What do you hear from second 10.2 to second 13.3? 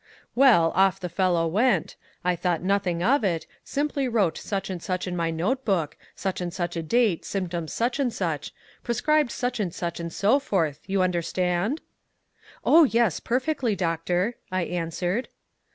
forth, you understand?" "Oh, yes,